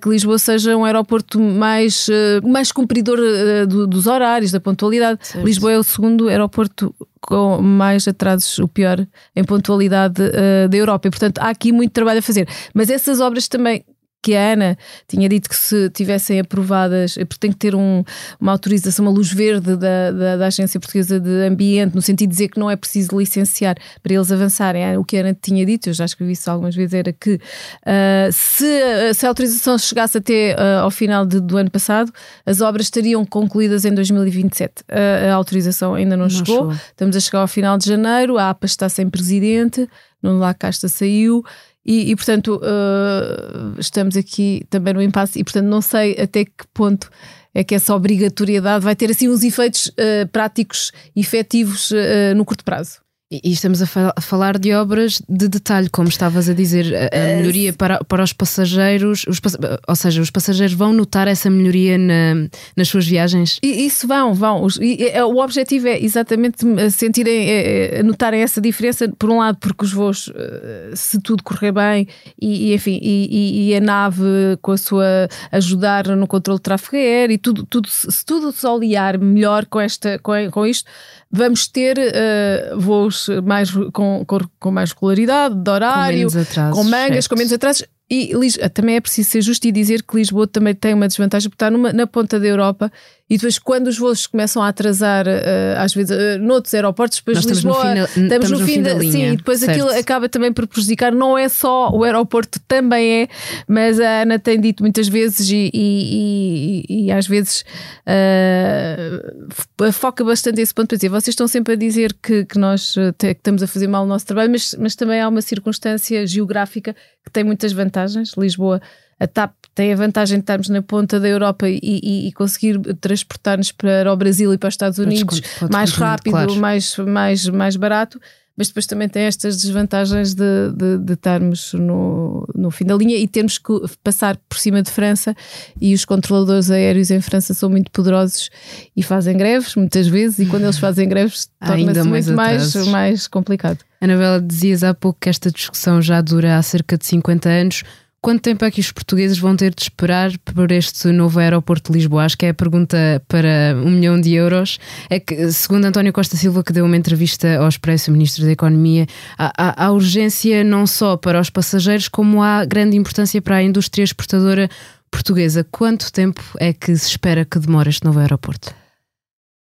que 0.00 0.08
Lisboa 0.08 0.38
seja 0.38 0.76
um 0.76 0.84
aeroporto 0.84 1.40
mais, 1.40 2.08
mais 2.42 2.72
cumpridor 2.72 3.18
do, 3.66 3.86
dos 3.86 4.06
horários, 4.06 4.50
da 4.50 4.60
pontualidade. 4.60 5.26
Certo. 5.26 5.44
Lisboa 5.44 5.72
é 5.72 5.78
o 5.78 5.82
segundo 5.82 6.28
aeroporto 6.28 6.94
com 7.20 7.60
mais 7.60 8.08
atrasos, 8.08 8.58
o 8.58 8.66
pior 8.66 9.06
em 9.36 9.44
pontualidade 9.44 10.22
uh, 10.22 10.68
da 10.68 10.76
Europa. 10.76 11.08
E, 11.08 11.10
portanto, 11.10 11.38
há 11.38 11.48
aqui 11.48 11.72
muito 11.72 11.92
trabalho 11.92 12.18
a 12.20 12.22
fazer. 12.22 12.48
Mas 12.74 12.90
essas 12.90 13.20
obras 13.20 13.48
também 13.48 13.84
que 14.22 14.36
a 14.36 14.52
Ana 14.52 14.78
tinha 15.08 15.28
dito 15.28 15.48
que 15.48 15.56
se 15.56 15.88
tivessem 15.90 16.40
aprovadas, 16.40 17.14
porque 17.14 17.38
tem 17.38 17.52
que 17.52 17.56
ter 17.56 17.74
um, 17.74 18.04
uma 18.38 18.52
autorização, 18.52 19.06
uma 19.06 19.12
luz 19.12 19.32
verde 19.32 19.76
da, 19.76 20.10
da, 20.10 20.36
da, 20.36 20.46
Agência 20.46 20.78
Portuguesa 20.78 21.18
de 21.18 21.46
Ambiente, 21.46 21.94
no 21.94 22.02
sentido 22.02 22.28
de 22.28 22.34
dizer 22.34 22.48
que 22.48 22.58
não 22.58 22.70
é 22.70 22.76
preciso 22.76 23.18
licenciar 23.18 23.76
para 24.02 24.14
eles 24.14 24.30
avançarem. 24.30 24.82
É 24.82 24.98
o 24.98 25.04
que 25.04 25.16
a 25.16 25.20
Ana 25.20 25.36
tinha 25.40 25.64
dito, 25.64 25.88
eu 25.88 25.94
já 25.94 26.04
escrevi 26.04 26.32
isso 26.32 26.50
algumas 26.50 26.74
vezes, 26.74 26.92
era 26.92 27.12
que 27.12 27.34
uh, 27.34 28.32
se, 28.32 29.14
se, 29.14 29.24
a 29.24 29.28
autorização 29.28 29.78
chegasse 29.78 30.18
até 30.18 30.54
uh, 30.54 30.82
ao 30.82 30.90
final 30.90 31.24
de, 31.24 31.40
do 31.40 31.56
ano 31.56 31.70
passado, 31.70 32.12
as 32.44 32.60
obras 32.60 32.86
estariam 32.86 33.24
concluídas 33.24 33.84
em 33.84 33.94
2027. 33.94 34.82
Uh, 34.82 35.30
a 35.30 35.34
autorização 35.34 35.94
ainda 35.94 36.16
não, 36.16 36.24
não 36.24 36.30
chegou. 36.30 36.72
chegou, 36.72 36.72
estamos 36.72 37.16
a 37.16 37.20
chegar 37.20 37.40
ao 37.40 37.48
final 37.48 37.78
de 37.78 37.86
janeiro, 37.86 38.36
a 38.36 38.50
APA 38.50 38.66
está 38.66 38.88
sem 38.88 39.08
presidente, 39.08 39.88
Nuno 40.22 40.38
Lacasta 40.38 40.88
saiu. 40.88 41.42
E, 41.84 42.10
e 42.10 42.16
portanto, 42.16 42.60
uh, 42.62 43.80
estamos 43.80 44.16
aqui 44.16 44.64
também 44.68 44.94
no 44.94 45.02
impasse, 45.02 45.38
e 45.38 45.44
portanto, 45.44 45.66
não 45.66 45.80
sei 45.80 46.12
até 46.20 46.44
que 46.44 46.66
ponto 46.74 47.10
é 47.54 47.64
que 47.64 47.74
essa 47.74 47.94
obrigatoriedade 47.94 48.84
vai 48.84 48.94
ter 48.94 49.10
assim 49.10 49.28
uns 49.28 49.42
efeitos 49.42 49.88
uh, 49.88 50.28
práticos 50.30 50.92
efetivos 51.16 51.90
uh, 51.90 52.34
no 52.36 52.44
curto 52.44 52.64
prazo. 52.64 53.00
E 53.32 53.52
estamos 53.52 53.80
a, 53.80 53.86
fal 53.86 54.12
a, 54.16 54.20
falar 54.20 54.58
de 54.58 54.74
obras 54.74 55.22
de 55.28 55.46
detalhe, 55.46 55.88
como 55.88 56.08
estavas 56.08 56.48
a 56.48 56.52
dizer, 56.52 56.92
a, 56.96 57.16
a 57.16 57.36
melhoria 57.36 57.72
para, 57.72 58.02
para 58.02 58.24
os 58.24 58.32
passageiros, 58.32 59.24
os, 59.28 59.40
ou 59.86 59.94
seja, 59.94 60.20
os 60.20 60.30
passageiros 60.30 60.74
vão 60.74 60.92
notar 60.92 61.28
essa 61.28 61.48
melhoria 61.48 61.96
na, 61.96 62.48
nas 62.76 62.88
suas 62.88 63.06
viagens? 63.06 63.60
E, 63.62 63.86
isso 63.86 64.08
vão, 64.08 64.34
vão. 64.34 64.66
É, 65.12 65.24
o 65.24 65.36
objetivo 65.36 65.86
é 65.86 66.02
exatamente 66.02 66.66
sentirem, 66.90 67.48
é, 67.48 67.98
é, 67.98 68.02
notarem 68.02 68.42
essa 68.42 68.60
diferença, 68.60 69.08
por 69.16 69.30
um 69.30 69.38
lado, 69.38 69.58
porque 69.60 69.84
os 69.84 69.92
voos, 69.92 70.28
eh, 70.34 70.90
se 70.96 71.20
tudo 71.20 71.44
correr 71.44 71.70
bem, 71.70 72.08
e, 72.36 72.70
e 72.70 72.74
enfim, 72.74 72.98
e, 73.00 73.70
e, 73.70 73.76
a 73.76 73.80
nave 73.80 74.24
com 74.60 74.72
a 74.72 74.76
sua 74.76 75.28
ajudar 75.52 76.08
no 76.16 76.26
controle 76.26 76.58
de 76.58 76.64
tráfego 76.64 76.96
aéreo, 76.96 77.34
e 77.34 77.38
tudo, 77.38 77.64
tudo, 77.64 77.88
se 77.88 78.26
tudo 78.26 78.50
se 78.50 78.66
aliar 78.66 79.20
melhor 79.20 79.66
com, 79.66 79.78
esta, 79.78 80.18
com, 80.18 80.32
com 80.50 80.66
isto 80.66 80.90
vamos 81.30 81.68
ter 81.68 81.96
uh, 81.96 82.80
voos 82.80 83.19
mais, 83.44 83.70
com, 83.92 84.24
com, 84.24 84.38
com, 84.58 84.70
mais 84.70 84.92
regularidade, 84.92 85.54
de 85.54 85.70
horário, 85.70 86.30
com, 86.30 86.38
atrasos, 86.38 86.78
com 86.78 86.84
mangas, 86.84 87.10
certo. 87.10 87.28
com 87.28 87.36
menos 87.36 87.52
atrasos. 87.52 87.84
E 88.12 88.34
também 88.74 88.96
é 88.96 89.00
preciso 89.00 89.30
ser 89.30 89.40
justo 89.40 89.68
e 89.68 89.72
dizer 89.72 90.02
que 90.02 90.16
Lisboa 90.16 90.46
também 90.46 90.74
tem 90.74 90.94
uma 90.94 91.06
desvantagem 91.06 91.48
porque 91.48 91.54
está 91.56 91.70
numa, 91.70 91.92
na 91.92 92.08
ponta 92.08 92.40
da 92.40 92.46
Europa 92.46 92.90
e 93.30 93.36
depois, 93.36 93.60
quando 93.60 93.86
os 93.86 93.96
voos 93.96 94.26
começam 94.26 94.60
a 94.60 94.66
atrasar, 94.66 95.24
uh, 95.24 95.78
às 95.78 95.94
vezes, 95.94 96.10
uh, 96.10 96.42
noutros 96.42 96.74
aeroportos, 96.74 97.18
depois 97.18 97.36
Nós 97.36 97.46
Lisboa, 97.46 97.76
estamos 97.76 98.00
no 98.00 98.08
fim, 98.08 98.20
da, 98.20 98.34
estamos 98.34 98.50
no 98.50 98.58
fim, 98.58 98.64
fim 98.66 98.82
da, 98.82 98.94
linha. 98.94 99.12
Sim, 99.12 99.32
e 99.32 99.36
depois 99.36 99.60
certo. 99.60 99.70
aquilo 99.70 99.88
acaba 99.96 100.28
também 100.28 100.52
por 100.52 100.66
prejudicar. 100.66 101.12
Não 101.12 101.38
é 101.38 101.48
só 101.48 101.90
o 101.90 102.02
aeroporto, 102.02 102.58
também 102.66 103.22
é, 103.22 103.28
mas 103.68 104.00
a 104.00 104.22
Ana 104.22 104.36
tem 104.36 104.60
dito 104.60 104.82
muitas 104.82 105.06
vezes 105.06 105.48
e, 105.48 105.70
e, 105.72 106.84
e, 106.88 107.04
e 107.04 107.12
às 107.12 107.28
vezes 107.28 107.64
uh, 108.04 109.92
foca 109.92 110.24
bastante 110.24 110.60
esse 110.60 110.74
ponto 110.74 110.88
para 110.88 110.96
dizer: 110.96 111.08
vocês 111.08 111.28
estão 111.28 111.46
sempre 111.46 111.74
a 111.74 111.76
dizer 111.76 112.12
que, 112.20 112.44
que 112.44 112.58
nós 112.58 112.96
que 113.16 113.28
estamos 113.28 113.62
a 113.62 113.68
fazer 113.68 113.86
mal 113.86 114.02
o 114.02 114.08
nosso 114.08 114.26
trabalho, 114.26 114.50
mas, 114.50 114.74
mas 114.76 114.96
também 114.96 115.20
há 115.20 115.28
uma 115.28 115.40
circunstância 115.40 116.26
geográfica 116.26 116.96
que 117.24 117.30
tem 117.30 117.44
muitas 117.44 117.72
vantagens. 117.72 118.32
Lisboa 118.36 118.80
a 119.20 119.26
TAP 119.26 119.52
tem 119.74 119.92
a 119.92 119.96
vantagem 119.96 120.38
de 120.38 120.42
estarmos 120.42 120.68
na 120.70 120.82
ponta 120.82 121.20
da 121.20 121.28
Europa 121.28 121.68
e, 121.68 121.78
e, 121.82 122.28
e 122.28 122.32
conseguir 122.32 122.80
transportar-nos 123.00 123.70
para 123.70 124.10
o 124.12 124.16
Brasil 124.16 124.52
e 124.52 124.58
para 124.58 124.68
os 124.68 124.74
Estados 124.74 124.98
Unidos 124.98 125.42
mais 125.70 125.92
rápido, 125.92 126.32
claro. 126.32 126.56
mais, 126.56 126.96
mais, 126.96 127.46
mais 127.48 127.76
barato. 127.76 128.18
Mas 128.56 128.68
depois 128.68 128.84
também 128.84 129.08
tem 129.08 129.22
estas 129.22 129.56
desvantagens 129.56 130.34
de, 130.34 130.72
de, 130.76 130.98
de, 130.98 131.12
estarmos 131.14 131.72
no, 131.72 132.46
no 132.54 132.70
fim 132.70 132.84
da 132.84 132.94
linha 132.94 133.16
e 133.16 133.26
termos 133.26 133.56
que 133.56 133.72
passar 134.04 134.36
por 134.48 134.58
cima 134.58 134.82
de 134.82 134.90
França. 134.90 135.34
E 135.80 135.94
os 135.94 136.04
controladores 136.04 136.70
aéreos 136.70 137.10
em 137.10 137.22
França 137.22 137.54
são 137.54 137.70
muito 137.70 137.90
poderosos 137.90 138.50
e 138.94 139.02
fazem 139.02 139.34
greves 139.34 139.74
muitas 139.76 140.06
vezes. 140.08 140.40
E 140.40 140.46
quando 140.46 140.64
eles 140.64 140.76
fazem 140.78 141.08
greves, 141.08 141.48
torna-se 141.64 142.06
muito 142.06 142.32
mais, 142.32 142.74
mais 142.88 143.26
complicado. 143.26 143.78
Anabela, 143.98 144.42
dizias 144.42 144.84
há 144.84 144.92
pouco 144.92 145.20
que 145.20 145.30
esta 145.30 145.50
discussão 145.50 146.02
já 146.02 146.20
dura 146.20 146.58
há 146.58 146.62
cerca 146.62 146.98
de 146.98 147.06
50 147.06 147.48
anos. 147.48 147.82
Quanto 148.22 148.42
tempo 148.42 148.66
é 148.66 148.70
que 148.70 148.80
os 148.80 148.92
portugueses 148.92 149.38
vão 149.38 149.56
ter 149.56 149.74
de 149.74 149.82
esperar 149.82 150.30
por 150.38 150.70
este 150.70 151.08
novo 151.08 151.40
aeroporto 151.40 151.90
de 151.90 151.98
Lisboa? 151.98 152.24
Acho 152.24 152.36
que 152.36 152.44
é 152.44 152.50
a 152.50 152.54
pergunta 152.54 153.22
para 153.26 153.74
um 153.82 153.92
milhão 153.92 154.20
de 154.20 154.34
euros. 154.34 154.78
É 155.08 155.18
que, 155.18 155.50
segundo 155.50 155.86
António 155.86 156.12
Costa 156.12 156.36
Silva, 156.36 156.62
que 156.62 156.70
deu 156.70 156.84
uma 156.84 156.98
entrevista 156.98 157.56
ao 157.56 157.66
Expresso, 157.66 158.12
Ministro 158.12 158.44
da 158.44 158.52
Economia, 158.52 159.06
há, 159.38 159.86
há 159.86 159.90
urgência 159.90 160.62
não 160.62 160.86
só 160.86 161.16
para 161.16 161.40
os 161.40 161.48
passageiros, 161.48 162.08
como 162.08 162.42
há 162.42 162.62
grande 162.66 162.94
importância 162.94 163.40
para 163.40 163.56
a 163.56 163.62
indústria 163.62 164.04
exportadora 164.04 164.68
portuguesa. 165.10 165.66
Quanto 165.70 166.12
tempo 166.12 166.42
é 166.58 166.74
que 166.74 166.94
se 166.98 167.08
espera 167.08 167.46
que 167.46 167.58
demore 167.58 167.88
este 167.88 168.04
novo 168.04 168.18
aeroporto? 168.18 168.74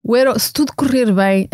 O 0.04 0.14
aero, 0.14 0.38
se 0.38 0.52
tudo 0.52 0.72
correr 0.76 1.12
bem, 1.12 1.48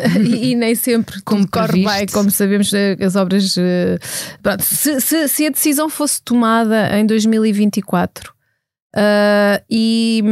e, 0.20 0.50
e, 0.50 0.54
nem 0.54 0.74
sempre 0.74 1.20
como 1.22 1.48
corre 1.48 1.84
bem, 1.84 2.06
como 2.12 2.30
sabemos, 2.30 2.72
eh, 2.72 2.96
as 3.00 3.16
obras. 3.16 3.56
Uh, 3.56 3.98
pronto, 4.42 4.62
se, 4.62 5.00
se, 5.00 5.28
se, 5.28 5.46
a 5.46 5.50
decisão 5.50 5.88
fosse 5.88 6.22
tomada 6.22 6.98
em 6.98 7.06
2024, 7.06 8.34
uh, 8.94 9.62
e, 9.68 10.22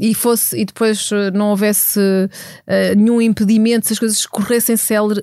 e, 0.00 0.14
fosse, 0.14 0.58
e 0.60 0.64
depois 0.64 1.10
não 1.32 1.50
houvesse 1.50 1.98
uh, 2.00 2.96
nenhum 2.96 3.22
impedimento, 3.22 3.86
se 3.86 3.92
as 3.92 3.98
coisas 3.98 4.26
corressem 4.26 4.76
celer, 4.76 5.22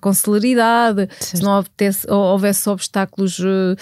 com 0.00 0.12
celeridade, 0.12 1.08
certo. 1.20 1.36
se 1.38 1.42
não 1.42 1.56
houvesse, 1.56 2.10
houvesse 2.10 2.68
obstáculos 2.68 3.38
uh, 3.38 3.76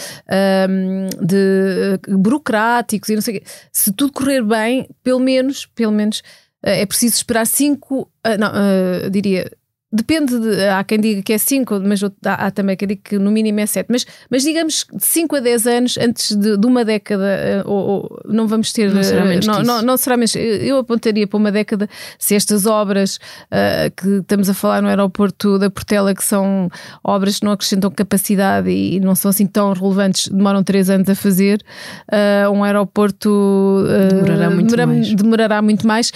de, 1.24 1.98
burocráticos 2.16 3.08
e 3.08 3.14
não 3.14 3.22
sei 3.22 3.42
se 3.72 3.92
tudo 3.92 4.12
correr 4.12 4.42
bem, 4.42 4.88
pelo 5.02 5.20
menos, 5.20 5.66
pelo 5.66 5.92
menos 5.92 6.22
é 6.62 6.84
preciso 6.86 7.16
esperar 7.16 7.46
cinco, 7.46 8.10
não, 8.38 9.10
diria 9.10 9.50
Depende, 9.92 10.38
de, 10.38 10.68
há 10.68 10.84
quem 10.84 11.00
diga 11.00 11.20
que 11.20 11.32
é 11.32 11.38
5, 11.38 11.80
mas 11.80 12.00
há, 12.24 12.46
há, 12.46 12.50
também 12.52 12.76
quem 12.76 12.86
diga 12.86 13.00
que 13.02 13.18
no 13.18 13.28
mínimo 13.32 13.58
é 13.58 13.66
7. 13.66 13.88
Mas, 13.90 14.06
mas 14.30 14.44
digamos 14.44 14.86
de 14.92 15.04
5 15.04 15.34
a 15.34 15.40
10 15.40 15.66
anos, 15.66 15.98
antes 15.98 16.36
de, 16.36 16.56
de 16.56 16.64
uma 16.64 16.84
década, 16.84 17.26
eh, 17.26 17.62
ou, 17.66 17.76
ou, 17.76 18.20
não 18.24 18.46
vamos 18.46 18.72
ter. 18.72 18.94
Não 18.94 19.02
será 19.02 19.24
menos. 19.24 19.44
Não, 19.48 19.62
não, 19.64 19.82
não, 19.82 19.96
será 19.96 20.16
menos. 20.16 20.36
Eu 20.36 20.78
apontaria 20.78 21.26
para 21.26 21.36
uma 21.36 21.50
década 21.50 21.88
se 22.20 22.36
estas 22.36 22.66
obras 22.66 23.16
uh, 23.46 23.90
que 23.96 24.08
estamos 24.18 24.48
a 24.48 24.54
falar 24.54 24.80
no 24.80 24.86
aeroporto 24.86 25.58
da 25.58 25.68
Portela, 25.68 26.14
que 26.14 26.22
são 26.22 26.70
obras 27.02 27.40
que 27.40 27.44
não 27.44 27.50
acrescentam 27.50 27.90
capacidade 27.90 28.70
e, 28.70 28.94
e 28.94 29.00
não 29.00 29.16
são 29.16 29.30
assim 29.30 29.46
tão 29.46 29.72
relevantes, 29.72 30.28
demoram 30.28 30.62
3 30.62 30.88
anos 30.90 31.08
a 31.08 31.16
fazer. 31.16 31.64
Uh, 32.08 32.48
um 32.52 32.62
aeroporto. 32.62 33.28
Uh, 33.28 34.22
demorará 34.22 34.50
muito 34.50 34.70
demora, 34.70 34.86
mais. 34.86 35.14
Demorará 35.14 35.62
muito 35.62 35.84
mais. 35.84 36.12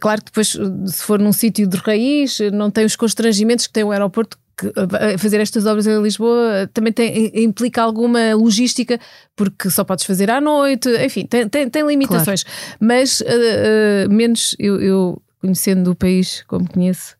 claro 0.00 0.20
que 0.20 0.32
depois, 0.32 0.48
se 0.48 1.02
for 1.04 1.20
num 1.20 1.32
sítio 1.32 1.64
de 1.68 1.76
raiz, 1.76 2.38
não 2.52 2.72
tem 2.72 2.84
os 2.84 2.96
constrangimentos 3.04 3.66
que 3.66 3.72
tem 3.72 3.84
o 3.84 3.92
aeroporto 3.92 4.38
que 4.56 4.72
fazer 5.18 5.40
estas 5.40 5.66
obras 5.66 5.86
em 5.86 6.00
Lisboa 6.00 6.70
também 6.72 6.92
tem, 6.92 7.30
implica 7.42 7.82
alguma 7.82 8.34
logística, 8.34 8.98
porque 9.36 9.68
só 9.68 9.82
podes 9.84 10.04
fazer 10.04 10.30
à 10.30 10.40
noite, 10.40 10.88
enfim, 11.04 11.26
tem, 11.26 11.48
tem, 11.48 11.68
tem 11.68 11.86
limitações. 11.86 12.44
Claro. 12.44 12.76
Mas 12.80 13.20
uh, 13.20 13.24
uh, 13.24 14.12
menos 14.12 14.54
eu, 14.58 14.80
eu, 14.80 15.22
conhecendo 15.40 15.90
o 15.90 15.94
país 15.94 16.44
como 16.46 16.70
conheço. 16.70 17.16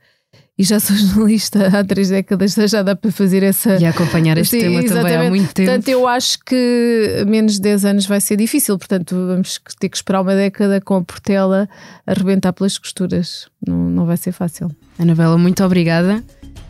E 0.56 0.62
já 0.62 0.78
sou 0.78 0.94
jornalista 0.96 1.66
há 1.66 1.84
três 1.84 2.08
décadas, 2.10 2.54
já 2.54 2.82
dá 2.82 2.94
para 2.94 3.10
fazer 3.10 3.42
essa. 3.42 3.76
E 3.76 3.84
acompanhar 3.84 4.38
este 4.38 4.52
Sim, 4.52 4.60
tema 4.60 4.82
exatamente. 4.82 5.12
também 5.12 5.26
há 5.26 5.30
muito 5.30 5.54
tempo. 5.54 5.68
Portanto, 5.68 5.88
eu 5.88 6.06
acho 6.06 6.38
que 6.44 7.24
menos 7.26 7.54
de 7.54 7.62
10 7.62 7.84
anos 7.84 8.06
vai 8.06 8.20
ser 8.20 8.36
difícil, 8.36 8.78
portanto, 8.78 9.14
vamos 9.14 9.60
ter 9.78 9.88
que 9.88 9.96
esperar 9.96 10.20
uma 10.20 10.34
década 10.34 10.80
com 10.80 10.96
a 10.96 11.02
Portela 11.02 11.68
a 12.06 12.10
arrebentar 12.12 12.52
pelas 12.52 12.78
costuras. 12.78 13.48
Não, 13.66 13.90
não 13.90 14.06
vai 14.06 14.16
ser 14.16 14.32
fácil. 14.32 14.70
Anabela, 14.98 15.36
muito 15.36 15.64
obrigada. 15.64 16.22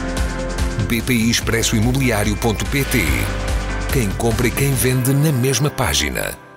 bpiexpressoimobiliario.pt. 0.91 3.05
Quem 3.93 4.09
compra 4.11 4.47
e 4.47 4.51
quem 4.51 4.73
vende 4.73 5.13
na 5.13 5.31
mesma 5.31 5.69
página. 5.69 6.50